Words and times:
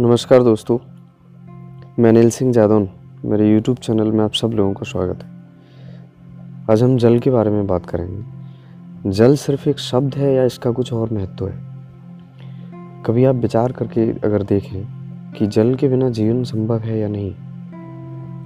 नमस्कार 0.00 0.42
दोस्तों, 0.42 0.78
मैं 1.98 2.10
अनिल 2.10 2.30
सिंह 2.30 2.52
जादौन, 2.52 2.88
मेरे 3.24 3.52
यूट्यूब 3.52 3.76
चैनल 3.76 4.12
में 4.12 4.24
आप 4.24 4.32
सब 4.32 4.48
लोगों 4.48 4.72
का 4.72 4.84
स्वागत 4.84 5.22
है। 5.22 5.30
आज 6.70 6.82
हम 6.82 6.96
जल 6.96 7.18
के 7.18 7.30
बारे 7.30 7.50
में 7.50 7.66
बात 7.66 7.86
करेंगे। 7.86 8.22
जल 9.10 9.36
सिर्फ़ 9.36 9.68
एक 9.68 9.78
शब्द 9.78 10.14
है 10.14 10.34
या 10.34 10.44
इसका 10.44 10.70
कुछ 10.70 10.92
और 10.92 11.12
महत्व 11.12 11.48
है? 11.48 11.58
कभी 13.06 13.24
आप 13.24 13.34
विचार 13.34 13.72
करके 13.72 14.10
अगर 14.10 14.42
देखें 14.42 14.86
कि 15.32 15.46
जल 15.46 15.74
के 15.74 15.88
बिना 15.88 16.10
जीवन 16.10 16.44
संभव 16.44 16.78
है 16.78 16.98
या 16.98 17.08
नहीं, 17.08 17.32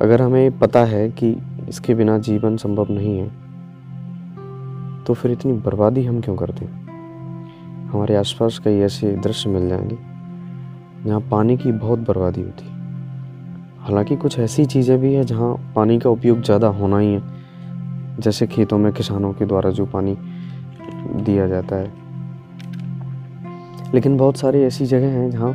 अगर 0.02 0.22
हमें 0.22 0.58
पता 0.58 0.84
है 0.84 1.10
कि 1.10 1.36
इसके 1.68 1.94
बिना 1.94 2.18
जीवन 2.18 2.56
संभव 2.56 2.86
नहीं 2.90 3.18
है 3.18 3.28
तो 5.04 5.14
फिर 5.14 5.30
इतनी 5.30 5.52
बर्बादी 5.52 6.04
हम 6.04 6.20
क्यों 6.20 6.36
करते 6.36 6.64
हैं? 6.64 6.86
हमारे 7.88 8.16
आसपास 8.16 8.58
कई 8.58 8.78
ऐसे 8.78 9.12
दृश्य 9.12 9.50
मिल 9.50 9.68
जाएँगे। 9.68 10.13
जहाँ 11.06 11.20
पानी 11.20 11.56
की 11.56 11.72
बहुत 11.72 11.98
बर्बादी 11.98 12.42
होती 12.42 12.64
है। 12.66 12.72
हालाँकि 13.80 14.16
कुछ 14.16 14.38
ऐसी 14.38 14.64
चीज़ें 14.64 14.98
भी 15.00 15.14
हैं 15.14 15.26
जहाँ 15.26 15.72
पानी 15.76 15.98
का 15.98 16.10
उपयोग 16.10 16.42
ज़्यादा 16.42 16.66
होना 16.66 16.98
ही 16.98 17.12
है। 17.12 17.22
जैसे 18.20 18.46
खेतों 18.46 18.78
में 18.78 18.92
किसानों 18.92 19.32
के 19.32 19.46
द्वारा 19.46 19.70
जो 19.70 19.86
पानी 19.86 20.16
दिया 21.24 21.46
जाता 21.46 21.76
है। 21.76 21.92
लेकिन 23.94 24.16
बहुत 24.16 24.36
सारी 24.36 24.62
ऐसी 24.62 24.86
जगह 24.86 25.06
हैं 25.06 25.30
जहाँ 25.30 25.52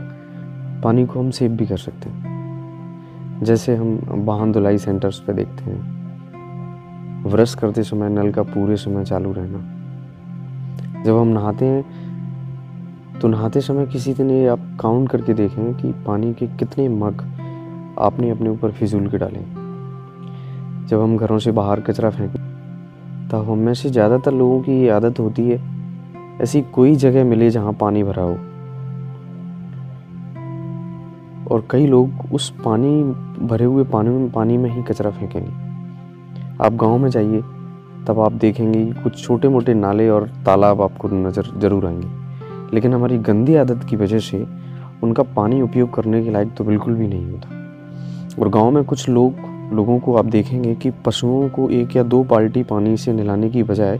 पानी 0.83 1.05
को 1.05 1.19
हम 1.19 1.31
सेव 1.31 1.51
भी 1.51 1.65
कर 1.65 1.77
सकते 1.77 2.09
हैं। 2.09 3.43
जैसे 3.43 3.75
हम 3.75 3.99
वाहन 4.05 4.51
धुलाई 4.51 4.77
सेंटर्स 4.77 5.19
पे 5.19 5.33
देखते 5.33 5.63
हैं। 5.63 5.99
ब्रश 7.23 7.55
करते 7.55 7.83
समय 7.83 8.09
नल 8.09 8.31
का 8.31 8.43
पूरे 8.43 8.75
समय 8.75 9.05
चालू 9.05 9.31
रहना। 9.33 9.59
जब 11.03 11.17
हम 11.17 11.27
नहाते 11.27 11.65
हैं 11.65 12.08
तो 13.21 13.27
नहाते 13.27 13.61
समय 13.61 13.85
किसी 13.85 14.13
दिन 14.13 14.29
ये 14.31 14.47
आप 14.47 14.59
काउंट 14.79 15.09
करके 15.09 15.33
देखें 15.33 15.73
कि 15.75 15.91
पानी 16.05 16.33
के 16.33 16.47
कितने 16.47 16.87
मग 16.89 17.21
आपने 17.99 18.29
अपने 18.29 18.49
ऊपर 18.49 18.71
फिजूल 18.71 19.07
के 19.07 19.17
डाले। 19.17 19.39
जब 20.87 21.01
हम 21.01 21.17
घरों 21.17 21.39
से 21.39 21.51
बाहर 21.51 21.79
कचरा 21.79 22.09
फेंकें 22.09 22.47
तब 23.29 23.49
हम 23.49 23.57
में 23.57 23.73
से 23.73 23.89
ज़्यादातर 23.89 24.33
लोगों 24.33 24.61
की 24.61 24.71
ये 24.71 24.89
आदत 24.89 25.19
होती 25.19 25.49
है, 25.49 25.59
ऐसी 26.41 26.61
कोई 26.61 26.95
जगह 26.95 27.23
मिले 27.23 27.49
जहाँ 27.49 27.73
पानी 27.73 28.03
भरा 28.03 28.23
हो। 28.23 28.37
और 31.51 31.67
कई 31.71 31.87
लोग 31.87 32.33
उस 32.33 32.49
पानी, 32.65 33.03
भरे 33.47 33.65
हुए 33.65 33.83
पानी 33.83 34.09
में 34.09 34.31
पानी 34.31 34.57
में 34.57 34.69
ही 34.69 34.83
कचरा 34.83 35.11
फेंकेंगे। 35.11 35.51
आप 36.65 36.73
गाँव 36.73 36.97
में 36.97 37.09
जाइए, 37.09 37.41
तब 38.07 38.19
आप 38.19 38.31
देखेंगे 38.31 38.85
कुछ 38.93 39.23
छोटे 39.23 39.47
मोटे 39.47 39.73
नाले 39.73 40.09
और 40.09 40.27
तालाब 40.45 40.81
आपको 40.81 41.07
नज़र, 41.07 41.51
ज़रूर 41.57 41.85
आएँगे। 41.85 42.18
लेकिन 42.73 42.93
हमारी 42.93 43.17
गंदी 43.17 43.55
आदत 43.55 43.83
की 43.89 43.95
वजह 43.95 44.19
से 44.19 44.45
उनका 45.03 45.23
पानी 45.23 45.61
उपयोग 45.61 45.93
करने 45.93 46.23
के 46.23 46.31
लायक 46.31 46.53
तो 46.57 46.63
बिल्कुल 46.63 46.95
भी 46.95 47.07
नहीं 47.07 47.31
होता। 47.31 47.49
और 48.41 48.49
गाँव 48.49 48.71
में 48.71 48.83
कुछ 48.83 49.09
लोग, 49.09 49.35
लोगों 49.73 49.99
को 49.99 50.15
आप 50.15 50.25
देखेंगे 50.25 50.75
कि 50.75 50.91
पशुओं 51.05 51.49
को 51.49 51.69
एक 51.69 51.95
या 51.95 52.03
दो 52.03 52.23
बाल्टी 52.23 52.63
पानी 52.63 52.97
से 52.97 53.13
नहलाने 53.13 53.49
की 53.49 53.63
बजाय 53.63 53.97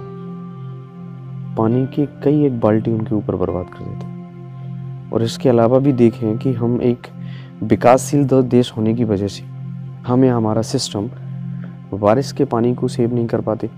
पानी 1.57 1.85
की 1.85 2.05
कई 2.23 2.45
एक 2.45 2.59
बाल्टी 2.59 2.91
उनके 2.91 3.15
ऊपर 3.15 3.35
बर्बाद 3.35 3.65
कर 3.65 3.85
देते 3.85 4.07
और 5.11 5.23
इसके 5.23 5.49
अलावा 5.49 5.79
भी 5.79 5.93
देखें 5.93 6.37
कि 6.37 6.53
हम 6.53 6.81
एक 6.81 7.07
विकासशील 7.63 8.27
देश 8.41 8.73
होने 8.77 8.93
की 8.93 9.03
वजह 9.03 9.27
से 9.27 9.43
हमें 10.07 10.29
हमारा 10.29 10.61
सिस्टम 10.61 11.09
बारिश 11.93 12.31
के 12.31 12.45
पानी 12.45 12.75
को 12.75 12.87
सेव 12.87 13.15
नहीं 13.15 13.27
कर 13.27 13.41
पाते 13.41 13.69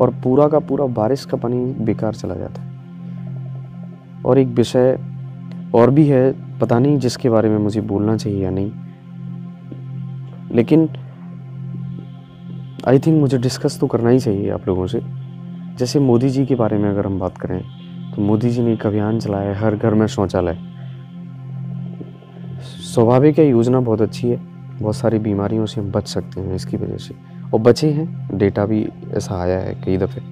और 0.00 0.10
पूरा 0.24 0.48
का 0.48 0.58
पूरा 0.58 0.86
बारिश 0.86 1.24
का 1.24 1.36
पानी 1.36 1.64
बेकार 1.84 2.14
चला 2.14 2.34
जाता 2.34 2.62
है। 2.62 2.69
और 4.26 4.38
एक 4.38 4.48
विषय 4.48 4.98
और 5.74 5.90
भी 5.90 6.06
है, 6.06 6.58
पता 6.58 6.78
नहीं 6.78 6.98
जिसके 6.98 7.30
बारे 7.30 7.48
में 7.48 7.58
मुझे 7.58 7.80
बोलना 7.80 8.16
चाहिए 8.16 8.44
या 8.44 8.50
नहीं। 8.50 8.70
लेकिन 10.52 10.88
आई 12.88 12.98
थिंक 12.98 13.20
मुझे 13.20 13.38
डिस्कस 13.38 13.78
तो 13.80 13.86
करना 13.86 14.10
ही 14.10 14.18
चाहिए 14.18 14.50
आप 14.50 14.66
लोगों 14.68 14.86
से। 14.86 15.00
जैसे 15.78 15.98
मोदी 15.98 16.28
जी 16.28 16.46
के 16.46 16.54
बारे 16.54 16.78
में 16.78 16.88
अगर 16.90 17.06
हम 17.06 17.18
बात 17.18 17.38
करें 17.38 17.62
तो 18.16 18.22
मोदी 18.22 18.50
जी 18.50 18.62
ने 18.62 18.72
एक 18.72 18.86
अभियान 18.86 19.18
चलाया 19.20 19.58
हर 19.58 19.76
घर 19.76 19.94
में 19.94 20.06
शौचालय। 20.06 20.58
स्वाभाविक 22.94 23.38
है, 23.38 23.48
योजना 23.48 23.80
बहुत 23.80 24.00
अच्छी 24.00 24.28
है, 24.28 24.36
बहुत 24.80 24.96
सारी 24.96 25.18
बीमारियों 25.18 25.66
से 25.66 25.80
हम 25.80 25.90
बच 25.90 26.08
सकते 26.08 26.40
हैं 26.40 26.54
इसकी 26.54 26.76
वजह 26.76 26.96
से। 26.96 27.14
और 27.54 27.60
बचे 27.60 27.90
हैं, 27.90 28.38
डेटा 28.38 28.66
भी 28.66 28.88
ऐसा 29.14 29.40
आया 29.42 29.58
है 29.58 29.74
कई 29.84 29.96
दफ़े। 29.96 30.22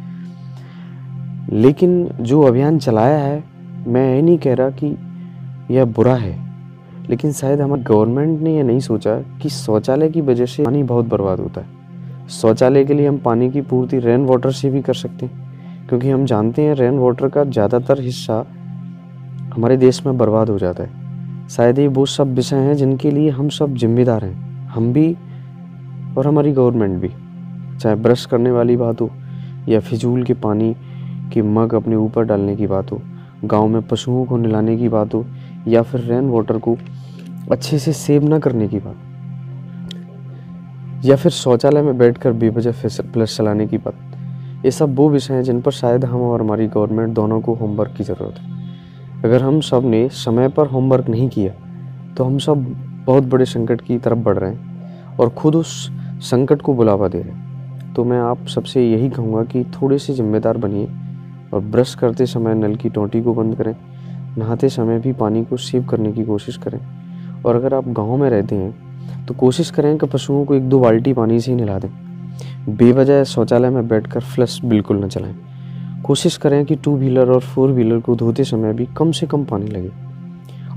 लेकिन 1.52 2.08
जो 2.20 2.42
अभियान 2.42 2.78
चलाया 2.78 3.18
है 3.18 3.44
मैं 3.86 4.14
ये 4.14 4.20
नहीं 4.22 4.38
कह 4.38 4.54
रहा 4.54 4.70
कि 4.72 4.96
यह 5.70 5.84
बुरा 5.86 6.14
है, 6.16 6.36
लेकिन 7.10 7.32
शायद 7.32 7.60
हमारे 7.60 7.82
गवर्नमेंट 7.82 8.40
ने 8.40 8.56
यह 8.56 8.64
नहीं 8.64 8.80
सोचा 8.80 9.18
कि 9.42 9.48
शौचालय 9.48 10.08
की 10.08 10.20
वजह 10.20 10.46
से 10.46 10.64
पानी 10.64 10.82
बहुत 10.84 11.06
बर्बाद 11.06 11.40
होता 11.40 11.60
है। 11.60 12.26
शौचालय 12.30 12.84
के 12.84 12.94
लिए 12.94 13.06
हम 13.08 13.18
पानी 13.18 13.50
की 13.50 13.60
पूर्ति 13.62 13.98
रेन 13.98 14.24
वाटर 14.26 14.52
से 14.52 14.70
भी 14.70 14.82
कर 14.82 14.94
सकते 14.96 15.26
हैं, 15.26 15.86
क्योंकि 15.88 16.10
हम 16.10 16.24
जानते 16.26 16.62
हैं 16.62 16.74
रेन 16.74 16.98
वाटर 16.98 17.28
का 17.28 17.44
ज़्यादातर 17.46 18.00
हिस्सा 18.00 18.44
हमारे 19.54 19.76
देश 19.76 20.04
में 20.06 20.16
बर्बाद 20.18 20.48
हो 20.50 20.58
जाता 20.58 20.84
है। 20.84 21.46
शायद 21.48 21.78
ये 21.78 21.86
वो 21.88 22.04
सब 22.06 22.34
विषय 22.34 22.56
हैं 22.58 22.74
जिनके 22.76 23.10
लिए 23.10 23.30
हम 23.30 23.48
सब 23.50 23.74
जिम्मेदार 23.74 24.24
हैं, 24.24 24.66
हम 24.66 24.92
भी 24.92 25.12
और 26.16 26.26
हमारी 26.26 26.52
गवर्नमेंट 26.52 27.00
भी। 27.00 27.10
चाहे 27.78 27.94
ब्रश 27.96 28.24
करने 28.26 28.50
वाली 28.50 28.76
बात 28.76 29.00
हो 29.00 29.10
या 29.68 29.80
फिजूल 29.80 30.22
के 30.24 30.34
पानी 30.36 30.74
की 31.32 31.42
मग 31.44 31.74
अपने 31.74 31.96
ऊपर 31.96 32.24
डालने 32.24 32.56
की 32.56 32.66
बात 32.66 32.92
हो 32.92 33.00
गाँव 33.44 33.66
में 33.68 33.82
पशुओं 33.82 34.24
को 34.24 34.36
नहलाने 34.36 34.76
की 34.76 34.88
बात 34.88 35.14
हो 35.14 35.24
या 35.68 35.82
फिर 35.82 36.00
रेन 36.00 36.28
वाटर 36.30 36.58
को 36.58 36.76
अच्छे 37.52 37.78
से 37.78 37.92
सेव 37.92 38.24
ना 38.24 38.38
करने 38.38 38.68
की 38.68 38.78
बात 38.78 38.96
या 41.04 41.16
फिर 41.16 41.32
शौचालय 41.32 41.82
में 41.82 41.98
बैठकर 41.98 42.32
बेवजह 42.32 42.72
फ्लश 42.72 43.36
चलाने 43.36 43.66
की 43.66 43.78
बात। 43.78 44.64
ये 44.64 44.70
सब 44.70 44.94
वो 44.96 45.08
विषय 45.10 45.34
हैं 45.34 45.42
जिन 45.42 45.60
पर 45.60 45.72
शायद 45.72 46.04
हम 46.04 46.20
और 46.20 46.40
हमारी 46.40 46.66
गवर्नमेंट 46.66 47.14
दोनों 47.14 47.40
को 47.40 47.54
होमवर्क 47.54 47.94
की 47.96 48.04
ज़रूरत 48.04 48.38
है। 48.38 49.22
अगर 49.24 49.42
हम 49.42 49.60
सबने 49.60 50.08
समय 50.08 50.48
पर 50.48 50.66
होमवर्क 50.66 51.08
नहीं 51.08 51.28
किया 51.28 51.52
तो 52.14 52.24
हम 52.24 52.38
सब 52.38 52.64
बहुत 53.06 53.24
बड़े 53.24 53.44
संकट 53.44 53.80
की 53.80 53.98
तरफ़ 53.98 54.18
बढ़ 54.18 54.38
रहे 54.38 54.50
हैं 54.50 55.16
और 55.16 55.28
खुद 55.30 55.56
उस 55.56 55.90
संकट 56.20 56.62
को 56.62 56.74
बुलावा 56.74 57.08
दे 57.08 57.20
रहे 57.20 57.32
हैं। 57.32 57.94
तो 57.94 58.04
मैं 58.04 58.18
आप 58.18 58.46
सबसे 58.46 58.90
यही 58.90 59.10
कहूँगा 59.10 59.42
कि 59.44 59.64
थोड़े 59.64 59.98
से 59.98 60.14
जिम्मेदार 60.14 60.56
बनिए 60.56 60.86
और 61.54 61.60
ब्रश 61.60 61.94
करते 61.94 62.26
समय 62.26 62.54
नल 62.54 62.74
की 62.74 62.88
टोंटी 62.88 63.22
को 63.22 63.34
बंद 63.34 63.56
करें। 63.56 63.74
नहाते 64.38 64.68
समय 64.68 64.98
भी 64.98 65.12
पानी 65.12 65.44
को 65.44 65.56
सेव 65.56 65.84
करने 65.84 66.12
की 66.12 66.24
कोशिश 66.24 66.56
करें। 66.56 66.78
और 67.42 67.56
अगर 67.56 67.74
आप 67.74 67.88
गाँव 67.88 68.16
में 68.16 68.28
रहते 68.30 68.54
हैं 68.54 69.26
तो 69.26 69.34
कोशिश 69.34 69.70
करें 69.70 69.96
कि 69.98 70.06
पशुओं 70.06 70.44
को 70.44 70.54
एक 70.54 70.68
दो 70.68 70.80
बाल्टी 70.80 71.12
पानी 71.12 71.40
से 71.40 71.52
ही 71.52 71.56
नला 71.56 71.78
दें। 71.78 71.88
बेवजह 72.68 73.22
शौचालय 73.24 73.70
में 73.70 73.86
बैठकर 73.88 74.20
फ्लश 74.20 74.60
बिल्कुल 74.64 75.04
न 75.04 75.08
चलाएँ। 75.08 75.36
कोशिश 76.04 76.36
करें 76.36 76.64
कि 76.64 76.76
टू 76.76 76.96
व्हीलर 76.96 77.30
और 77.30 77.40
फोर 77.40 77.70
व्हीलर 77.70 78.00
को 78.00 78.14
धोते 78.16 78.44
समय 78.44 78.72
भी 78.72 78.86
कम 78.96 79.10
से 79.12 79.26
कम 79.26 79.44
पानी 79.44 79.66
लगे। 79.66 79.90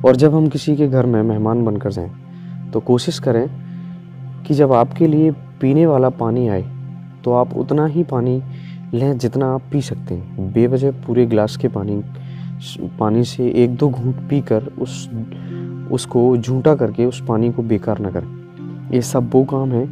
और 0.06 0.16
जब 0.16 0.36
हम 0.36 0.48
किसी 0.48 0.76
के 0.76 0.88
घर 0.88 1.06
में 1.06 1.22
मेहमान 1.24 1.64
बनकर 1.66 1.92
जाएँ 1.92 2.12
तो 2.74 2.80
कोशिश 2.80 3.20
करें 3.20 3.48
कि 4.44 4.54
जब 4.54 4.72
आपके 4.74 5.08
लिए 5.08 5.32
पीने 5.62 5.86
वाला 5.86 6.10
पानी 6.10 6.48
आए 6.48 6.66
तो 7.24 7.34
आप 7.34 7.54
उतना 7.58 7.86
ही 7.86 8.04
पानी 8.04 8.42
लें 8.94 9.18
जितना 9.18 9.54
आप 9.54 9.62
पी 9.72 9.82
सकते 9.82 10.14
हैं। 10.14 10.52
बेवजह 10.54 10.92
पूरे 10.92 11.26
गिलास 11.26 11.58
के 11.58 11.68
पानी 11.68 12.02
पानी 13.00 13.24
से 13.24 13.48
एक 13.64 13.76
दो 13.76 13.90
घूंट 13.90 14.16
पीकर 14.30 14.64
उस, 14.80 15.10
उसको 15.92 16.38
झूठा 16.38 16.76
करके 16.76 17.06
उस 17.06 17.24
पानी 17.28 17.52
को 17.52 17.64
बेकार 17.64 18.00
न 18.00 18.12
करें। 18.12 18.92
ये 18.94 19.02
सब 19.02 19.30
वो 19.34 19.44
काम 19.44 19.72
है 19.72 19.88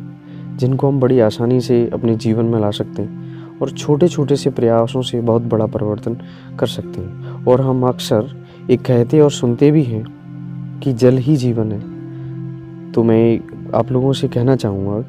जिनको 0.58 0.88
हम 0.88 1.00
बड़ी 1.00 1.20
आसानी 1.20 1.62
से 1.62 1.90
अपने 1.94 2.16
जीवन 2.16 2.46
में 2.46 2.60
ला 2.60 2.72
सकते 2.72 3.02
हैं 3.02 3.58
और 3.60 3.70
छोटे 3.70 4.08
छोटे 4.08 4.36
से 4.36 4.50
प्रयासों 4.50 5.02
से 5.02 5.22
बहुत 5.22 5.42
बड़ा 5.42 5.66
परिवर्तन 5.66 6.18
कर 6.60 6.68
सकते 6.68 7.02
हैं। 7.02 7.46
और 7.46 7.62
हम 7.62 7.88
अक्सर 7.88 8.46
एक 8.72 8.82
कहते 8.82 9.20
और 9.20 9.32
सुनते 9.32 9.72
भी 9.72 9.84
हैं 9.84 10.80
कि 10.84 10.94
जल 10.94 11.18
ही 11.18 11.36
जीवन 11.36 11.72
है। 11.72 12.92
तो 12.92 13.04
मैं 13.04 13.40
आप 13.76 13.92
लोगों 13.92 14.14
से 14.14 14.28
कहना 14.28 14.56
चाहूँगा 14.56 15.02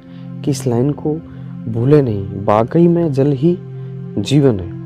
कि 0.43 0.51
इस 0.51 0.67
लाइन 0.67 0.91
को 0.93 1.15
भूले 1.69 2.03
नहीं। 2.03 2.45
वाकई 2.45 2.89
में 2.89 3.13
जल 3.13 3.33
ही 3.33 3.59
जीवन 4.19 4.61
है। 4.61 4.81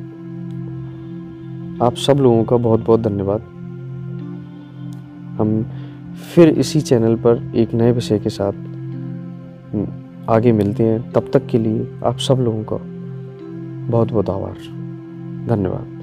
आप 1.82 1.94
सब 1.94 2.16
लोगों 2.20 2.44
का 2.44 2.56
बहुत 2.56 2.84
बहुत 2.84 3.00
धन्यवाद। 3.00 3.40
हम 5.40 5.66
फिर 6.34 6.48
इसी 6.48 6.80
चैनल 6.80 7.16
पर 7.16 7.52
एक 7.56 7.74
नए 7.74 7.92
विषय 7.92 8.18
के 8.18 8.30
साथ 8.30 8.52
आगे 10.30 10.52
मिलते 10.52 10.84
हैं। 10.84 11.12
तब 11.12 11.30
तक 11.32 11.46
के 11.46 11.58
लिए 11.58 11.98
आप 12.04 12.18
सब 12.18 12.34
लोगों 12.34 12.64
का 12.64 12.76
बहुत 13.90 14.12
बहुत 14.12 14.30
आभार। 14.30 14.56
धन्यवाद। 15.48 15.93